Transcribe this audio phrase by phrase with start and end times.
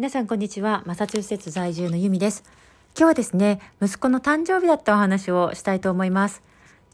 [0.00, 0.82] 皆さんこんにちは。
[0.86, 2.42] マサチューセッツ在住のユミです。
[2.96, 6.42] 今日はですね、息子の誕生日だったお話をしたいと思います。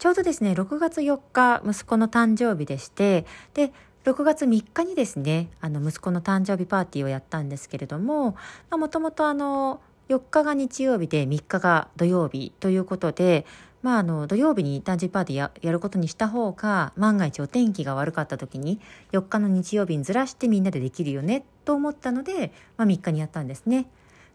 [0.00, 3.24] ちょうどですね、6月4日、息子の誕生日でして、
[3.54, 3.70] で、
[4.06, 8.34] 6月3日にですね、あの、息子の誕生日パーティーをやったんですけれども、
[8.72, 13.46] もともとあの、4日が日曜日で3日が土曜日ということで、
[13.86, 18.80] まあ、あの土曜日に誕生日パーティーややることにした方が万が一お天気が悪かった時に
[19.12, 23.86] 4日の日曜日にずらしてみんなでできるよねと思ったので、まあ、3日にやったんですね。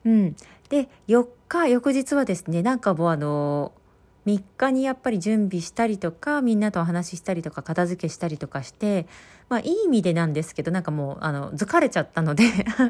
[0.05, 0.35] うん、
[0.70, 3.73] で4日翌日はですねなんかもうあの
[4.25, 9.07] 3日にやっぱり準備したりとかみんなとお話ししたりとか片付けしたりとかして
[9.49, 12.44] まあいい意味でなんですけどなんかもうあの疲れちゃったので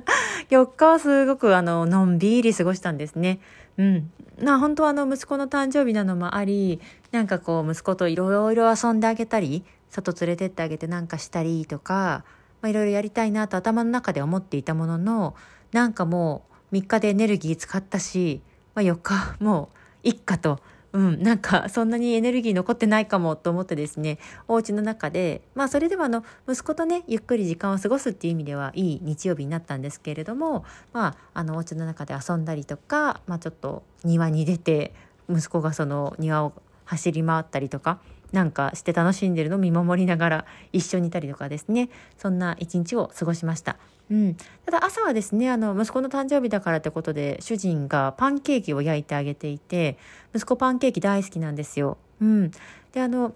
[0.51, 3.39] 4日はすごくあののんびり過ごしたんですね。
[3.77, 4.11] うん。
[4.43, 6.81] まあ本当はあの息子の誕生日なのもあり
[7.11, 12.23] なんかこう息子といろいろ遊んであげたり外連れてってあげてなんかしたりとか
[12.63, 15.35] いろいろやりたいなと頭の中で思っていたものの
[15.71, 18.41] なんかもう3日でエネルギー使ったし、
[18.75, 19.69] まあ、4日も
[20.03, 20.59] ういっかと
[20.93, 34.93] うん、なんかそんなにエネルギー残ってないかもと思ってですねお家の中でまあそれではあの息子とねゆっくり時間を過ごすっていう意味ではいい日曜日になったんですけれどもまああのお家の中で遊んだりとか、まあ、ちょっと庭に出て
[35.29, 36.53] 息子がその庭を
[36.83, 37.99] 走り回ったりとか
[38.33, 43.77] なんかして楽しんでるのを見守りながら一緒にいたりとかですねそんな一日を過ごしました。
[44.11, 49.97] うん、ただ朝はですねあの息子の誕生日だからってことで主人がパンケーキを焼いてあげていて
[50.35, 51.97] 息子パンケーキ大好きなんですよ。
[52.19, 52.51] うん、
[52.91, 53.33] であの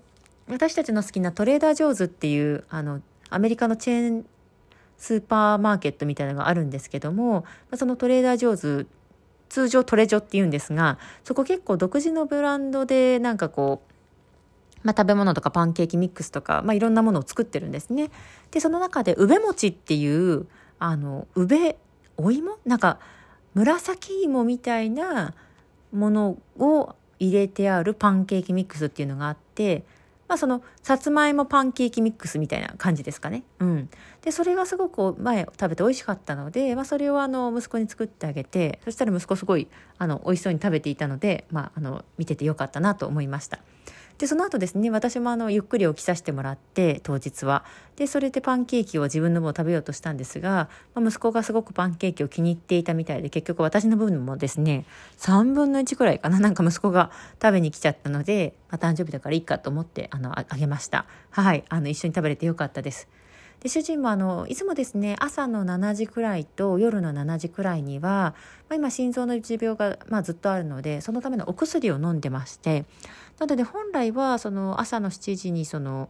[0.50, 4.26] 私たちの好きなトレーダー・ジョーズっていうあのアメリカのチェーン
[4.98, 7.46] スーパーマーケットみたいなのがあるんですけども
[7.76, 8.88] そのトレーダー・ジョーズ
[9.48, 13.96] 通常トレジョっていうんですがそこ結構独自のブランドでなんかこう
[14.86, 18.12] まあ、食べ物とかパンケーキミックスとか、まあ、いろんなものを作ってるんですね。
[18.52, 20.46] でその中で宇部餅っていう
[20.80, 21.76] あの宇部
[22.18, 22.58] お芋？
[22.66, 23.00] なんか
[23.54, 25.34] 紫芋みたいな
[25.92, 29.86] ものを入れてあるパンケーキミックスっていうのがあって
[30.28, 33.44] まあそのさつまいもパンケーキミックスみたいな感じですかね。
[33.60, 33.90] うん。
[34.22, 39.68] でそれがすごく前食べて美味しかったので、まあ、それをあの息子に作ってあげてそしたら息子すごい
[40.00, 43.60] あの美味しそうに食べていたので、まあ、あの見ててよかったなと思いました。
[44.18, 47.66] でその後ですね私もあのゆっくり起きさせてもらって当日は。
[47.96, 54.86] でそれでパンケーキを自分の分を食べようとしたんですが、まあ、息子がすごくパンケーキを気に入っていたみたいで結局私の分もですね
[55.18, 57.12] 3分の1くらいかななんか息子が
[57.42, 61.06] 食べに来ちゃったので、まあ、誕生日だからいいかと思ってあのあげました。
[61.30, 63.08] はいあの一緒に食べれてよかったです。
[63.66, 68.36] で主人もあのいつもですね朝の7時くらいと夜の7時くらいには、
[68.70, 72.86] まあ、今心臓の持病が、まあ、ずっとあるのでそのためのお薬を飲んでまして
[73.40, 76.10] なので本来はその朝の7時にその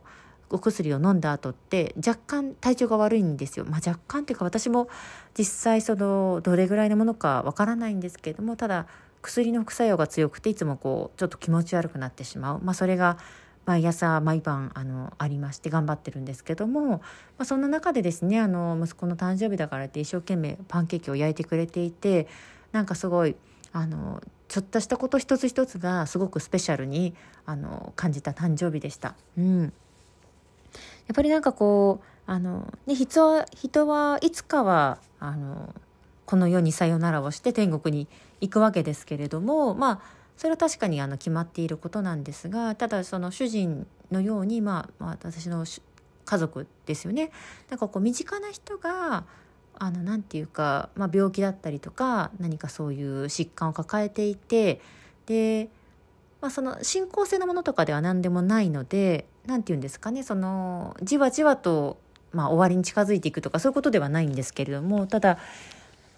[0.50, 3.64] お薬を飲んだ後って若干体調が悪いんですよ。
[3.64, 4.90] まあ、若干っていうか私も
[5.38, 8.86] 実際そのどれぐらいのものかわからないんですけれどもただ
[9.22, 13.18] 薬の副作用が強くていつもこうちょっと気持ち悪くなってしまう、まあ、それが
[13.66, 17.02] 毎朝毎晩あのありまして頑張ってるんですけども、ま
[17.40, 22.28] あ、そんな中でですねあの息子の誕生日だからって一生懸命パンケーキを焼いてくれていて
[22.72, 23.36] なんかすごい
[23.74, 27.16] あのちょっとしたこと一つ一つがすごくスペシャルに
[27.46, 29.16] あの感じた誕生日でした。
[29.38, 29.72] うん、やっ
[31.16, 35.74] ぱりなんかこうあの、ね、人は人はいつかはあの
[36.26, 38.08] この世にさよならをして天国に
[38.42, 40.00] 行くわけですけれどもまあ
[40.38, 45.66] それは確かにあの決まっていることなんですがただその主人のように、まあ、まあ私の
[46.26, 47.32] 家族ですよね。
[47.70, 49.26] なんかこう身近な人が
[49.78, 54.80] あのなんていうか、まあ、病気だったりとか何かそういう疾患を抱えていて
[55.26, 55.70] で、
[56.42, 61.98] まあ、その進行性のものとかでは何でもないので何て言うんですかねそのじわじわと、
[62.32, 65.40] まあ、終わりに近づいていくとかそういうことではないんですけれどもただ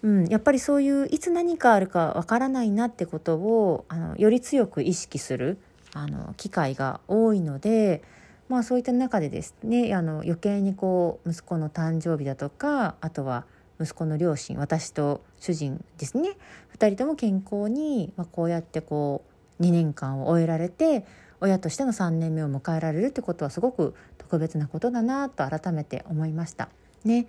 [0.02, 5.58] うん、やっぱりそういういつ何かあるかわからないなってことをあのより強く意識する
[5.92, 8.02] あの機会が多いので、
[8.48, 13.44] まあ、そういった中でですねあの余計にこう息子の誕生日だとかあとは
[13.80, 16.36] 息子の両親私と主人ですね
[16.76, 19.24] 2人とも健康に、まあ、こうやってこ
[19.58, 21.04] う2年間を終えられて
[21.40, 26.68] 親としての3年目を迎えられるってことはすごく特別なことだなと改めて思いました。
[27.04, 27.28] ね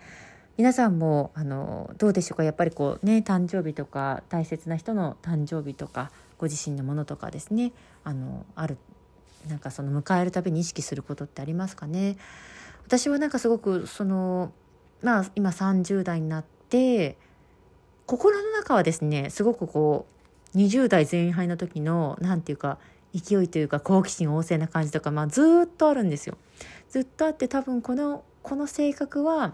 [0.60, 2.44] 皆さんもあのどうでしょうか？
[2.44, 7.72] やっぱりこうね誕生日とか大切な人の誕生日とかご自身のものとかですね。
[8.04, 8.78] あのある
[9.48, 12.18] なんかその迎えるたびに意識することってありますかね？
[12.86, 14.52] 私はなんかすごくその
[15.02, 17.16] まあ今30代になって
[18.06, 20.08] 心の中はですねすごくこ
[20.54, 22.80] う20代前半の時の何て言うか
[23.16, 26.38] 勢いというか好奇心旺盛な感じとか、まあ、ずっとあるんですよ。
[26.90, 29.54] ずっとあって多分このこの性格は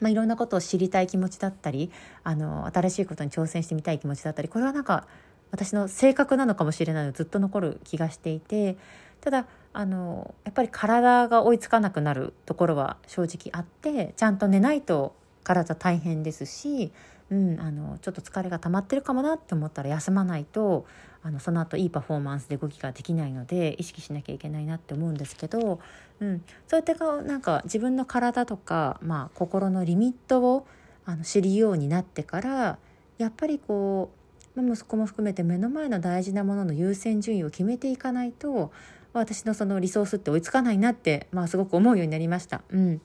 [0.00, 1.90] まあ、いろんなことを知りたい気持ちだったり
[2.22, 5.06] あの新しいことに挑戦してみたい気持ちだったりこれはなんか
[5.50, 8.76] 私の性格なのかもしれないのずっと残る気がしていて
[9.20, 15.14] ただあのやっぱり体が追いつかなくなるところは正直あってちゃんと寝ないと
[15.44, 16.92] 体大変ですし
[17.30, 20.86] うん、あのちょっと疲れが溜まってるかもなって思ったら休まないと
[21.22, 25.80] あのその後いいパフォーマンスで動きができないので意識しなきゃいけないなって思うんですけど、
[26.20, 30.66] うん、そうやってなんか自分の体とか、まあ、心のリミットを
[31.04, 32.78] あの知るようになってから
[33.18, 34.12] やっぱりこ
[34.56, 38.70] う息子も含めて目の前の大事なものの優先順位を決めていかないと
[39.12, 42.62] 私のそのリソースって追いつかないなって、まあ、すごく思うようになりました。
[42.70, 43.00] うん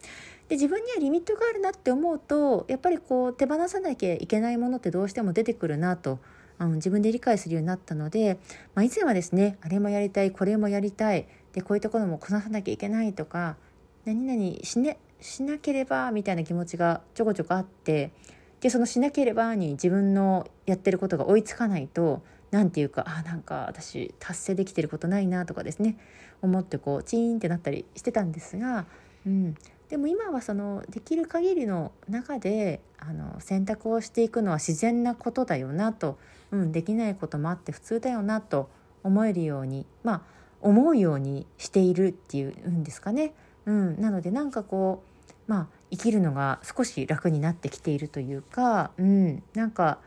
[0.52, 6.20] で自分にはリミットがあるなって思うとやっぱりこう手放さなきゃいけないものってどうしても出てくるなと、
[6.60, 8.38] うん、自分で理解するようになったので、
[8.76, 13.56] まあ、以前はですねあれもやりたいこれもやりたいでこういうところもこなさなきゃいけないとか
[14.04, 18.12] 何々し,、ね、しなければみたいな気持ちがちょこちょこあって
[18.60, 25.98] でそのしなければに自分のやってることが追いつかないと何て言うかあなんか私達成できてることないなとかですね
[26.42, 28.86] 思ってこうチーンってなったりしてたんですが、
[29.26, 29.56] うん、
[29.92, 36.18] でも今はそのできる限りの中であの選択をしていくのは自然なことだよなと、
[36.52, 38.70] うん、できないこともあって普通だよなと
[39.04, 40.22] 思えるようにまあ
[40.62, 43.34] 思うようにしているっていうんですかね。
[43.66, 50.00] うん、なのでなんかこうまあ生きるのが少し楽になってきているというか、うん、なんか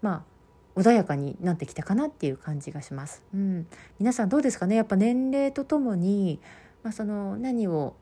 [0.00, 0.24] ま
[0.76, 3.22] あ穏やかになってきたかなっていう感じがします。
[3.34, 3.66] うん、
[3.98, 4.76] 皆さんどうですかね？
[4.76, 6.40] やっぱ年齢とともに、
[6.82, 7.94] まあ、その何を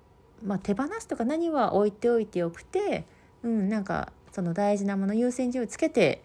[0.44, 3.04] まあ、手放すとか何は置いておいてよくて、
[3.42, 6.22] うん、なんかその大事なもの優先順位をつけて、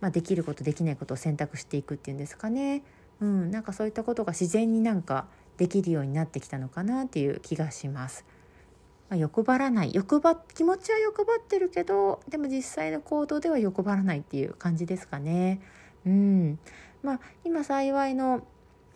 [0.00, 2.82] まあ、できることできないことを選択していくっていうんですかね、
[3.20, 5.26] うん、なんかそういったことが自然になんか
[5.56, 8.24] できるようになってきたのかなっていう気がします。
[9.08, 15.60] まあ、欲張らない欲張気持ちは欲張ってるけどでも実際の行動では欲張らないっていう感じですかね。
[16.04, 16.58] うん
[17.02, 18.44] まあ、今幸いの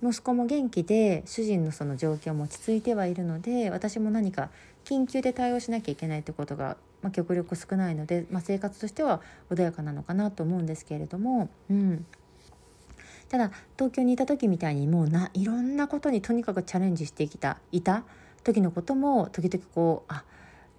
[0.03, 4.51] 息子も元気で主人のその状況も落ち着いてはいるので私も何か
[4.85, 9.21] 緊急で対応しなきゃいけないってことが、まあ、極力少ないので、まあ、生活としては
[9.51, 12.07] 穏やかなのかなと思うんですけれども、うん、
[13.29, 18.05] ただ東京にいた時みたいにもうないろんなことにとにかくチャレンジしてきたいた
[18.43, 20.25] 時のことも時々こうあ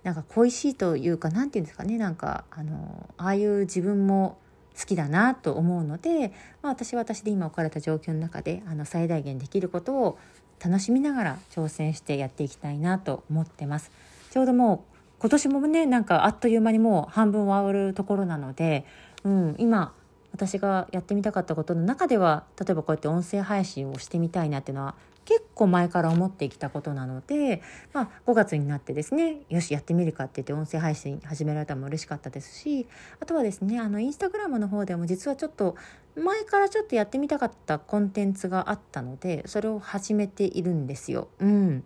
[0.04, 4.38] なんか恋しいというか何て言うんですかねなんかあのああいう自分も
[4.80, 6.30] 好きだなと思うので、
[6.62, 10.20] まあ、私は私で今置かれた状況の中であの最大限できることを
[10.64, 13.92] 楽しみながら挑戦してやっていきたいなと思ってます。
[14.30, 18.86] ちょうどもう今年もねなんかあっという間にもう半分終わるところなので、
[19.24, 19.94] うん、今
[20.34, 24.96] 私がやってみたかったことの中では例えばこうやって音声配信をしてみたいなっていうのは
[25.32, 27.62] 結構前から思ってきたことなので、
[27.94, 32.86] まあ、5月になってですねよしやってみるかって言って音声配信始められたのも嬉しかったですし
[33.22, 35.78] あとはですねあのインスタグラムの方でも実はちょっと
[36.18, 41.30] 前からちょっとやってみたかったコンテンツがあったのでそれを始めているんですよ。
[41.40, 41.86] うん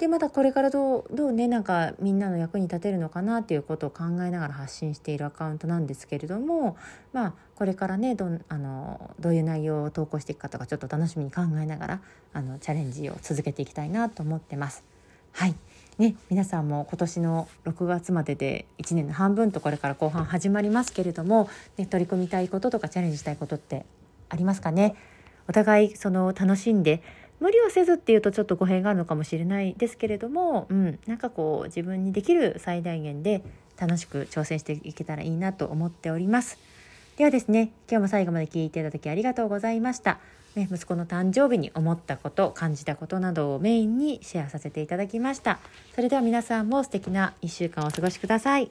[0.00, 6.78] でまだこれからどうどうねなんかみんなの役に立てるのかなっていうことを考えながら発信しているアカウントなんですけれども
[7.12, 12.00] まあこれからねどあのどういう内容を投稿していくかとかちょっと楽しみに考えながら
[12.32, 14.84] あのチャレンジを続けていきたいなと思ってます。
[15.32, 15.54] はい
[15.98, 23.84] ね、皆さんも今年の6月までで1年の半分とこれから後半始まりますけれども、ね、取り組みたいこととかチャレンジしたいことって
[24.30, 24.96] ありますかね？
[25.46, 27.02] お互いその楽しんで
[27.40, 33.42] 無理をせずっていうとちょっと語弊があるのかもしれないですけれども、うん、なんかこう自分にできる最大限で
[33.78, 36.58] 楽しく挑戦していけたらいいなと思っております。
[37.16, 40.20] ではですね、今日も最後まで聞いていただきありがとうございました。
[40.54, 45.60] ね、息子の誕生日に思ったこと、感じたことなどをメインにシェアさせていただきました。
[45.94, 48.70] それでは皆さんも素敵な1週間をお過ごしください。